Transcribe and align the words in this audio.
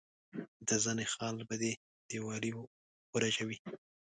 د 0.67 0.69
زنه 0.83 1.05
خال 1.13 1.35
به 1.49 1.55
دي 1.61 1.71
دیوالۍ 2.09 2.51
ورژوي. 3.13 3.57